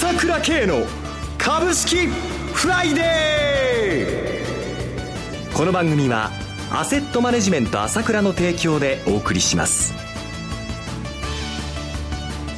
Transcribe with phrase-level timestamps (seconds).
[0.00, 0.86] 朝倉慶の
[1.36, 5.54] 株式フライデー。
[5.54, 6.30] この番組は
[6.72, 9.92] アセットマネジメント朝倉の提供でお送りします。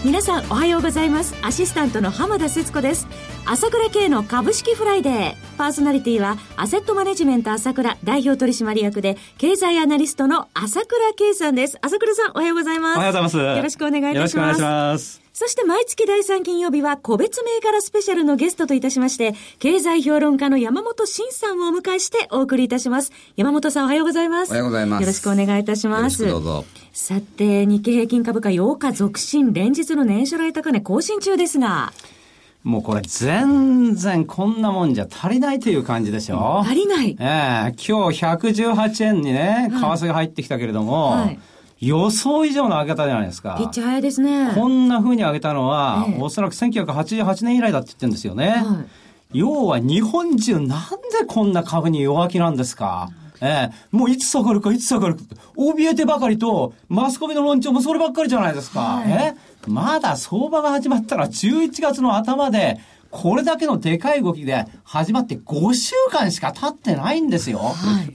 [0.05, 1.35] 皆さんおはようございます。
[1.43, 3.09] アシスタントの浜田節子です。
[3.45, 5.35] 朝倉慶の株式フライデー。
[5.59, 11.77] パーソナリティはアセットマネジメント朝倉代表取締役で経済アナリストの朝倉慶さんです。
[11.83, 12.97] 朝倉さんおはようございます。
[12.99, 13.37] おはようございます。
[13.37, 23.13] よろしくお願いいたしますそして毎月第3金曜日は個別銘柄スペシャルのゲストといたしまして、経済評論家の山本慎さんをお迎えしてお送りいたします。
[23.37, 24.51] 山本さんおはようございます。
[24.51, 26.23] おはようございますよろしくお願いいたします。
[26.23, 31.95] よろしくどうぞさて、日経平均株価8日続伸、連日の年初来高値更新中ですが、
[32.63, 37.17] もうこれ全然こんなもんじゃ足りないという感じでしょ足りない。
[37.19, 41.39] ええ今日118円にね、為替が入ってきたけれども、はい
[41.83, 43.69] 予想以上の上げ方じゃないですかピッ。
[43.71, 44.53] チ早いですね。
[44.55, 48.51] こんな風に上げたのは、ええおそらく1988年以来だって言ってるんですよね。
[48.65, 48.85] は
[49.33, 55.23] 要は日本中なんでこんな株に弱気なんですかええ、もういつ下がるかいつ下がるか
[55.57, 58.81] 怯えてばかりと、マスコミの論調もそればっかりじゃないですか。
[58.81, 59.35] はいえ
[59.67, 62.79] まだ相場が始まったら11月の頭で、
[63.13, 67.61] これだけのでかい動きで始まって5週間しか経ってないんですよ。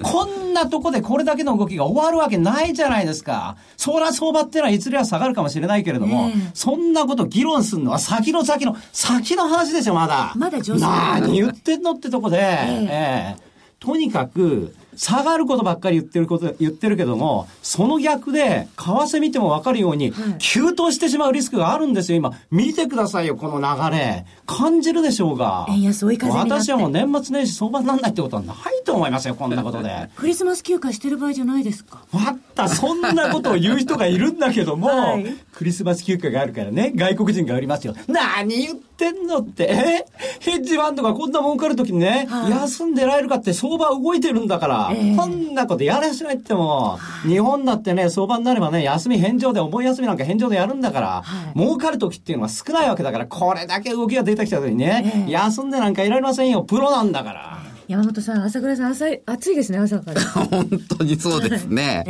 [0.01, 3.57] こんなとこでこれだけの動きが終わるわけないじゃないですか。
[3.77, 10.33] そら相場ってのはいずれは下がるかもしれないけれども、ええそんなこと議論するのは先の先の、先の話ですよ、まだ。
[10.35, 13.47] まだ上昇何言ってんのってとこで、ええ
[13.79, 22.31] とにかく、下がることばっかり言ってること、言ってるけども、その逆で、為替見てもわかるように、急騰してしまうリスクがあるんですよ、今。
[22.51, 24.25] 見てくださいよ、この流れ。
[24.45, 25.67] 感じるでしょうが。
[25.69, 30.09] 円安追い風に私はもう年末年始相場にならないってことはないと思いますよ、こんなことで。
[30.17, 31.99] クリスマス休暇してる場合じゃないですか。
[32.11, 37.95] また、そんなことを言う人がいるんだけども、 はいクリスマス休暇があるからね、外国人が売りますよ。
[38.07, 40.05] 何言ってんのって、え？
[40.39, 42.51] ヘッジファンドがこんな儲かるときにね、はい。
[42.51, 45.15] 休んでられるかって相場動いてるんだから、ええ。
[45.15, 51.59] こんなことやらしないっても、日本だってね、相場になればね、休み返上で、重い休みなんか返上でやるんだから、はい。
[51.59, 55.31] 儲かるときっていうのは少ないわけだから、これだけ動きが出てきたときにね、ええ。
[55.31, 57.56] 休んでなんかいられませんよ、プロなんだから。
[57.87, 60.21] 山本さん、朝倉さん、朝い暑いですね、朝から。
[60.51, 60.67] 本
[60.97, 62.03] 当にそうですね。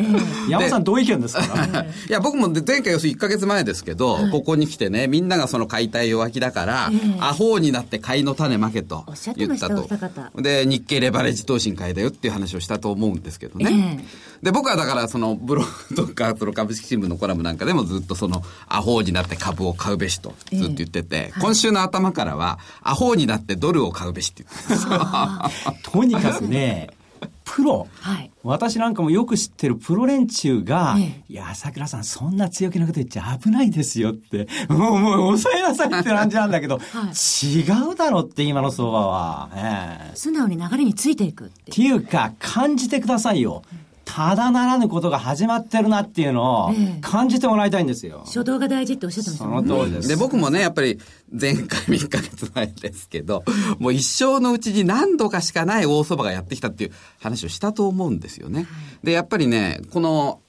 [0.49, 1.85] 山本さんどういう意見ですか？
[2.09, 2.11] い。
[2.11, 10.05] や、僕も前回要するに1ヶ月前ですけど、ここに来てね、みんながその買いたい弱気だから、アホになって買いの種まけとおっしゃってました言ったと。
[10.05, 10.41] お二方。
[10.41, 14.03] で、日経レバレッジ投資に買いだよっていう話をしたと思うんですけどね。
[14.41, 24.87] で、僕はだからそのブログとか、その株式新聞のコラムなんかでもずっとその、アホになって株を買うべしとずっと言ってて、今週の頭からは、アホになってドルを買うべしって言って。
[25.83, 26.89] とにかくね、
[27.43, 28.31] プロ、はい。
[28.43, 36.79] 私なんかもよく知ってるプロ連中が、えいや、朝倉さん、そんな強気なこと言っちゃ危ないですよって、もう、もう、抑えなさいって感じなんだけど、
[37.43, 39.49] 違うだろうって、今の相場は。
[39.55, 40.15] ええ。
[40.15, 43.63] 素直に流れについていくってっていうか、感じてくださいよ。
[44.17, 48.23] ただならぬことが始まってるなっていうのをええ感じてもらいたいんですよ。
[48.25, 49.61] 初動が大事っておっしゃってましたんね。
[49.61, 50.07] の通りです。
[50.07, 50.99] で、僕もね、やっぱり
[51.31, 53.43] 前回3ヶ月前ですけど、
[53.77, 58.65] もう一生のうちに何度かしかない大相場がやってきたっていう話をしたと思うんですよね。
[59.03, 60.39] で、やっぱりね、この、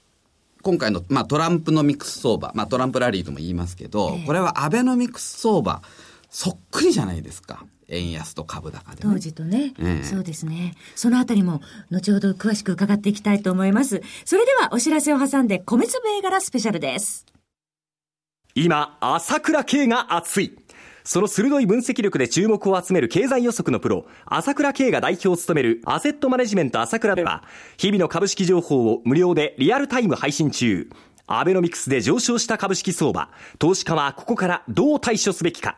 [0.63, 5.83] 今回の、まあ、トランプのミックス相場、まあ、トランプラリーとも言いますけど、これはアベノミクス相場、
[6.29, 7.65] そっくりじゃないですか。
[7.87, 9.01] 円安と株高で、ね。
[9.01, 10.75] 当時とね、ええそうですね。
[10.95, 14.01] そのあたりも、後ほど詳しく伺っていきたいと思います。
[14.25, 17.25] それでは、お知らせを挟んで、米粒銘柄スペシャルです。
[18.55, 20.57] 今朝倉慶が熱い
[21.03, 27.43] その鋭い分析力で注目を集める経済予測のプロ、朝倉慶が代表を務めるアセットマネジメント朝倉では、
[27.77, 30.87] 日々の株式情報を無料でリアルタイム配信中。
[31.25, 33.29] アベノミクスで上昇した株式相場、
[33.59, 35.77] 投資家はここからどう対処すべきか。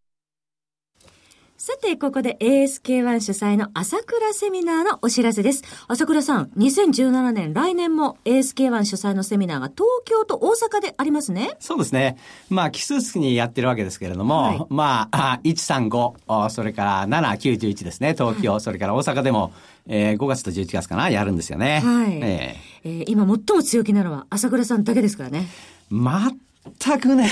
[1.63, 5.61] さて、ここで ASK1 主催の朝倉セミナーのお知らせです。
[5.87, 11.51] 朝倉さん、2017年来年も ASK1 主催のセミナーが東京と大阪でありますね。
[11.59, 12.17] そうですね。
[12.49, 19.53] まあ、奇数月にやってるわけですけれども、はいまあ、あ135、あそれから7、9、11ですね、東京、それから大阪でも、
[19.85, 21.81] えー5月と11月かな、やるんですよね。
[21.85, 22.19] はい。
[22.23, 22.55] え
[22.85, 25.47] えー今最も強気なのは朝倉さんだけですからね。
[25.91, 27.29] ー全くね、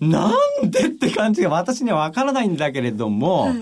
[0.00, 3.54] なんでって感じが私にはわからないんだけれども、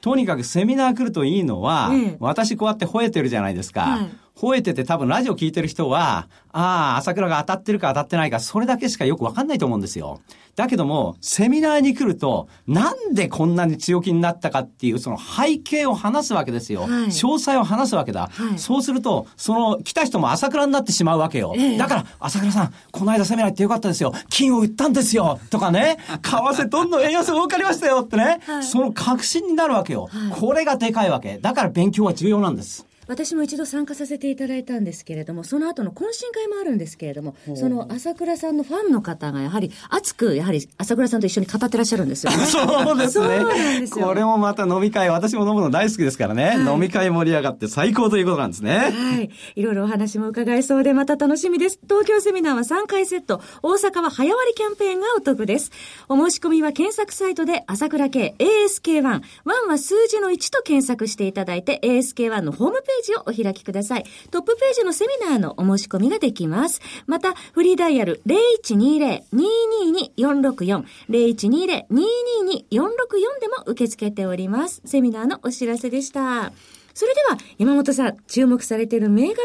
[0.00, 2.16] とにかくセミナー来るといいのは、ええ。
[2.18, 3.82] 私こうやって吠えてるじゃないですか。
[3.82, 10.20] はい吠えてて多分ラジオ聞いてる人は、ああ、朝倉が当たってるか当たってないか、それだけしかよくわかんないと思うんですよ。
[10.56, 16.82] だけども、セミナーに来ると、なんでこんなに強気になったかっていう、その背景を話すわけですよ。
[16.82, 18.30] はい詳細を話すわけだ。
[18.32, 21.54] はいそうすると、その、来た人も朝倉になってしまうわけよ。
[21.56, 24.12] ええだから、朝倉さん、この間セミナー行ってよかったですよ。
[24.28, 25.38] 金を売ったんですよ。
[25.50, 25.98] とかね。
[26.20, 28.40] 為替どんどん円安儲かりましたよってね。
[28.46, 31.38] はいその確信になるわけよ、はいこれがでかいわけ。
[31.38, 32.86] だから勉強は重要なんです。
[33.08, 42.38] 私も一度参加させていただいたんですけれども、その後の懇親会もあるんですけれども、その朝倉さんのファンの方がやはり熱く、やはり朝倉さんと一緒に語ってらっしゃるんですよね。
[42.46, 43.24] そうですね。
[43.26, 46.54] そうなんですよこれもまた飲み会、私も飲むの大好きですからね。
[46.58, 48.92] 飲み会盛り上がって最高ということなんですね。
[48.94, 49.30] はい。
[49.56, 51.80] いろいろお話も伺えそうで、また楽しみです。
[51.88, 55.70] 東京セミナーは3回セット、大阪は早割キャンペーンがお得です。
[56.08, 59.22] お申し込みは検索サイトで朝倉系 ASK1、1
[59.68, 64.04] は数字の1と検索していただいて、ASK1 のホームページをお開きください。
[64.30, 66.80] トップページのセミナーのお申し込みができます。
[67.06, 74.82] また、フリーダイヤル0120-222-464、0120-222-464でも受け付けております。
[74.84, 76.52] セミナーのお知らせでした。
[76.94, 79.42] それでは、山本さん、注目されている銘柄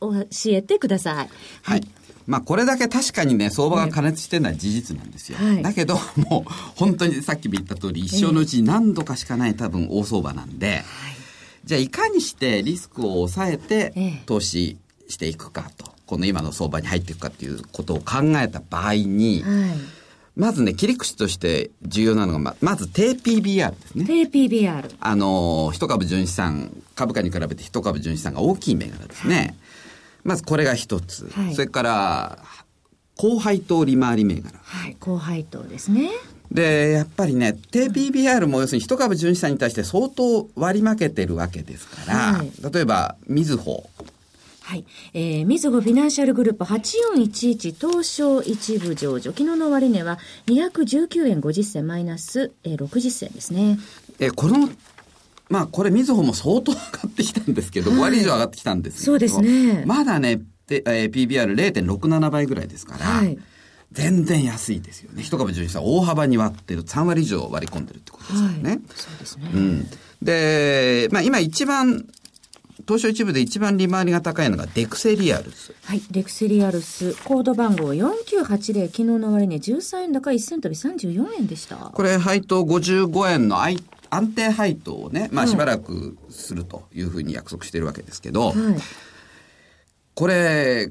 [0.00, 1.30] を教えてください。
[1.62, 1.82] はい。
[2.26, 5.38] まあこれだけ確かにね、相場が過熱してるのは事実なんですよ。
[5.38, 5.96] はいだけど、
[6.28, 10.84] もう本当にさっきも言った通り、一生のうちに何度かしかない多分大相場なんで、
[11.64, 14.78] じゃあいかにしてリスクを抑ええてえ投資
[15.08, 19.78] していくかと、この今の相場に入っていくかっていうことを考えた場合に、はい。
[20.36, 24.04] まずね、切り口として重要なのが、ままず低 PBR ですね。
[24.04, 24.94] 低 PBR。
[25.00, 29.56] あの、一株純資産、株価に比べて一株純資産が大きい銘柄ですね。
[30.24, 31.28] まずこれが一つ。
[31.30, 32.38] はいそれから、
[33.16, 34.58] 高配当利回り銘柄。
[34.62, 34.96] はい。
[34.98, 36.10] 高配当ですね。
[36.50, 43.88] で、やっぱりね、低 PBR も要するに一株純資産に対して相当割り負けてるわけですから、はい例えば、みずほ。
[44.62, 44.84] はい。
[45.14, 49.32] えー、みずほフィナンシャルグループ8411東証一部上場。
[49.32, 53.78] 昨日の終値は219円50銭マイナス、えー、60銭ですね。
[54.18, 54.68] え、この、
[55.48, 63.36] まあこれみずほも相当上がってきたんですけど、5割以上上がってきたんですけどそうですねまだね、でえー PBR0.67 倍ぐらいですから、はい
[63.92, 65.22] 全然安いですよね。
[65.22, 68.80] 一株純資産大幅に割ってる、3割以上割り込んでるってことですよね。
[68.94, 69.50] そうですね。
[69.52, 69.86] うん。
[70.22, 72.06] で、まあ今一番、
[72.86, 75.74] 東証一部で一番利回りが高いのがデクセリアルス。
[75.84, 76.02] はい。
[76.10, 81.76] レクセリアルス、コード番号4980、昨日の終値13円高1銭飛び34円でした。
[81.76, 83.76] これ配当55円の安
[84.34, 88.56] 定配当をね、まあしばらくするというふうに約束してるわけですけど、はい。
[90.14, 90.90] これ、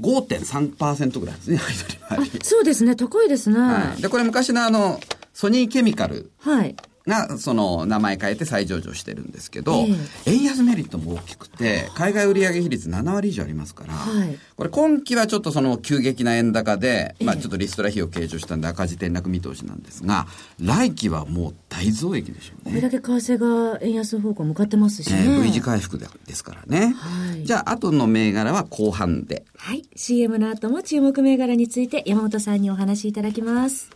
[0.00, 2.40] 5.3%ぐらいですね、配当利回り。
[2.42, 2.96] そうですね。
[2.96, 3.58] 高いですね。
[3.58, 4.02] ははい。
[4.02, 5.00] で、これ昔のあの、
[5.32, 6.30] ソニーケミカル
[6.64, 6.76] い。
[7.08, 9.86] が、その、名前変えて再上場してるんですけど、
[10.26, 20.26] え円安メリットも大きくて、海外売上比率7割以上ありますから、はいこれ今期はちょっとその急激な円高で、まあええちょっとリストラ費を計上したんで赤字転落見通しなんですが、
[20.60, 22.72] 来期はもう大増益でしょうね。
[22.72, 25.22] これだけ為替が円安方向向かってますしね。
[25.24, 26.94] えー V 字回復でですからね。
[26.96, 29.44] はいじゃあ、後の銘柄は後半で。
[29.56, 29.84] はい。
[29.94, 33.90] CM の後も注目銘柄について山本さんにお話しいただきます。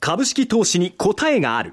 [0.00, 1.72] 株式投資に答えがある。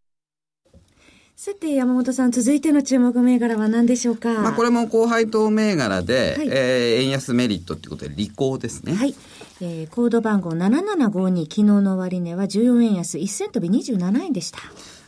[1.43, 4.31] さて、山本さん、続いての注目銘柄は何でしょうか？
[4.31, 8.93] まあ、これも高配当銘柄で、はいえー円安メリットっていうことで利口ですね。
[8.93, 9.15] はい。
[9.59, 14.59] えー、コード番号7752、昨日の終値は14円安、1銭飛び27円でした。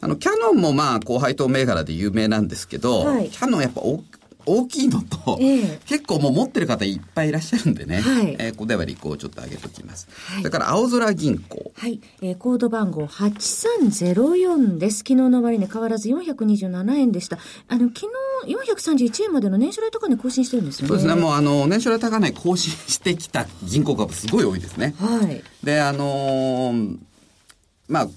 [0.01, 4.03] あの、キャノンもまあ、高配当銘柄で有名なんですけど、はいキャノンやっぱ大
[4.45, 10.07] 大きいのと、ええ結構もう持ってる方いっぱいいらっしゃるんでね、はいえーここでは利口をちょっと上げときます。
[10.12, 11.71] はいそれから、青空銀行。
[11.75, 12.00] はい。
[12.21, 15.00] えー、コード番号8304です。
[15.00, 17.38] 昨日の終値変わらず427円でした。
[17.67, 18.07] あの、昨
[18.45, 20.88] 日431円までの年初来高値更新してるんですよね。
[20.89, 24.95] そうですね、もうあの、年初来高値更新してきた銀行株すごい多いですね。
[25.00, 25.43] はい。
[25.63, 26.97] で、あのー
[27.88, 28.07] まあ、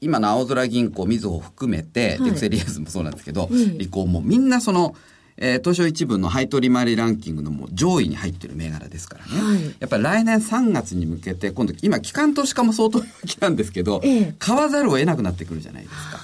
[0.00, 4.94] 今のあおぞら銀行、みずほ含めて、はいデクセリアルズもそうなんですけど、うんリコーもみんなその、
[5.38, 9.42] えー東証一部の配当利回りランキングのもう上位に入ってる銘柄ですからね。
[9.42, 16.20] はいやっぱり来年3月に向けて、今度、今、機関投資家も相当弱気なんですけど、ええ買わざるを得なくなってくるじゃないですか。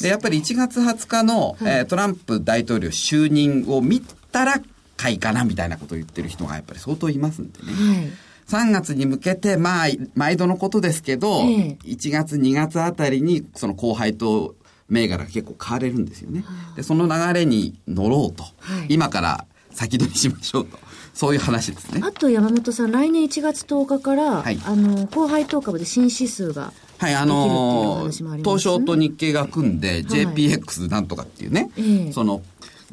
[0.00, 4.00] でやっぱり1月20日の、えートランプ大統領就任を見
[4.32, 4.60] たら
[4.96, 7.72] 買いかなみたいなことを言ってる人がやっぱり相当いますんでね。
[7.72, 8.10] はい。
[8.50, 14.56] 3月に向けて、まあ、毎度のことですけど、ええ1月、2月あたりに、その後輩と
[14.90, 16.44] 銘柄が結構買われるんですよね。
[16.76, 18.42] で、その流れに乗ろうと。
[18.42, 20.78] はい今から先取りしましょうと。
[21.14, 22.00] そういう話ですね。
[22.04, 32.42] あと山本さん、来年1月10日から、はいあの、後輩当株で新指数が、はい、あの話もありますね東証と日経が組んで、JPX なんとかっていうね、ええその、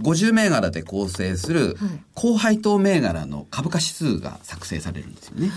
[0.01, 5.51] 50銘柄で構成するはい高配当銘柄の株価指数が作成されるんですよね。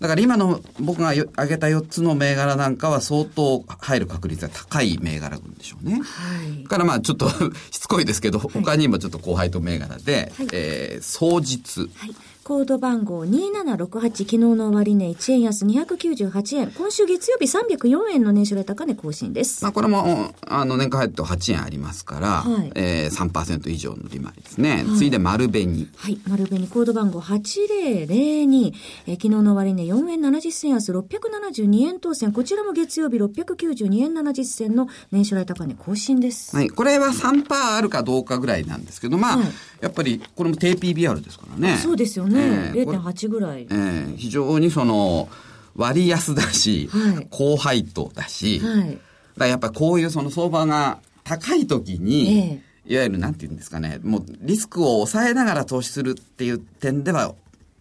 [0.00, 5.94] だから今の僕がよ挙げた4つの銘柄なんかは相当入る確率が高い銘柄群でしょうね。
[5.94, 6.68] はいだ。
[6.68, 7.28] からまあちょっと
[7.70, 12.14] しつこいですけど、他にもちょっと高配当銘柄で、はいえー、双日、はい。
[12.48, 16.70] コード番号2768、昨日の終値1円安298円。
[16.70, 19.62] 今週月曜日304円の年初来高値更新です。
[19.62, 24.82] まあこれも、あの、年間配当8円ありますから、はいえー、3%以上の利回りですね。
[24.96, 25.88] 次いで丸紅。
[25.94, 26.18] はい。
[26.26, 28.72] 丸紅コード番号8002。
[29.08, 32.32] えー昨日の終値4円70銭安672円当選。
[32.32, 36.56] こちらも月曜日692円70銭の年初来高値更新です。
[36.56, 36.70] はい。
[36.70, 37.44] これは3%
[37.76, 39.48] あるかどうかぐらいなんですけど、まあ、はい
[39.80, 41.76] やっぱり、これも低 PBR ですからね。
[41.76, 42.37] そうですよね。
[42.38, 42.84] ええ。
[42.84, 43.66] これ0.8ぐらい。
[43.70, 45.28] えー非常にその、
[45.76, 47.26] 割安だし、はい。
[47.30, 48.98] 高配当だし、はい。
[49.36, 57.34] らやっぱりこういうその相場が高い時に、えいわゆるなんて言うんですかね、もうリスクを抑えながら投資するっていう点では、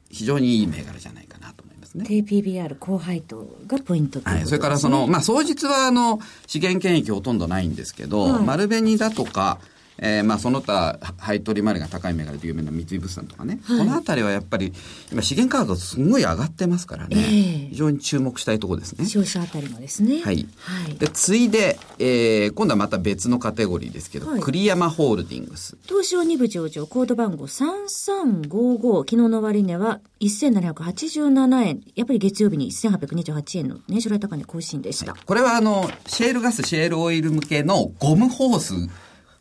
[0.10, 2.06] 非常にいい銘柄じゃないかなと思いますね。
[2.08, 4.26] 低 PBR 高配当がポイントね。
[4.26, 8.44] はい、それからその、まあ、総実はあの、資源権益ほとんどないんですけど、はい。
[8.44, 9.60] 丸紅だとか、
[10.00, 14.74] えーまあ、その他、配当利回りが高い銘柄で有名な三井物産とかね、はいこのあたりはやっぱり、
[15.12, 17.20] 今資源価格がすごい上がってますからね、え
[17.66, 19.06] え非常に注目したいところですね。
[19.06, 20.22] 商社あたりもですね。
[20.22, 20.96] はいはい。
[20.96, 25.78] で、次いで、えー今度はまた別のカテゴリーですけど、はい栗山ホールディングス。
[25.88, 31.82] 東証2部上場、コード番号3355、昨日の終値は1787円。
[31.96, 35.16] やっぱり月曜日に1828円の年初来高値更新でした。
[35.26, 38.74] これはあの、シェールガス、シェールオイル向けのゴムホース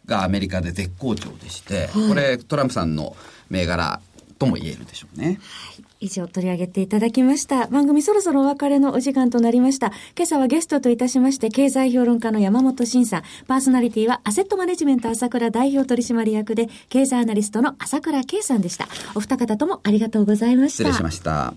[0.06, 3.16] がアメリカで絶好調でして、これトランプさんの
[3.50, 4.00] 銘柄
[4.38, 5.40] とも言えるでしょうね。
[5.98, 7.66] 以上取り上げていただきました。
[7.68, 9.92] 番組そろそろお別れのお時間となりました。
[10.14, 18.88] 今朝はゲストといたしまして、経済評論家の山本慎さん、パーソナリティはアセットマネジメント朝倉代表取締役で、経済アナリストの朝倉圭さんでした。
[19.14, 20.84] お二方ともありがとうございました。
[20.84, 21.54] 失礼しました。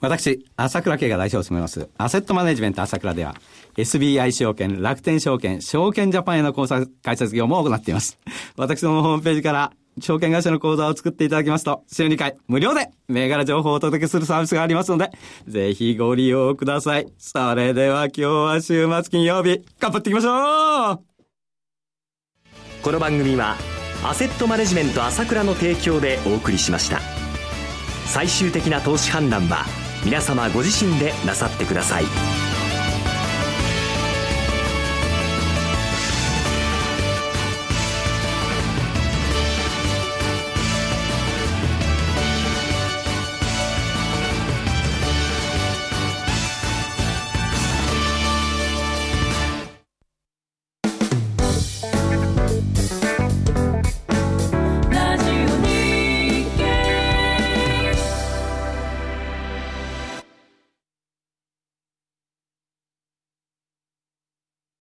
[0.00, 3.34] 私、朝倉慶が代表を務めます、アセットマネジメント朝倉では、
[3.76, 8.18] SBI 証券、楽天証券、証券ジャパンへの口座開設業務を行っています。
[8.56, 15.10] 私のホームページから、証券会社の口座を作っていただきますと、週2回、無料で、銘柄情報をお届けするサービスがありますので、
[15.48, 17.08] ぜひご利用ください。
[17.18, 21.08] それでは今日は週末金曜日、頑張っていきましょう
[22.82, 23.56] この番組は
[24.04, 27.00] アセットマネジメント朝倉の提供でお送りしました
[28.06, 32.47] 最終的な投資判断は皆様ご自身でなさってください。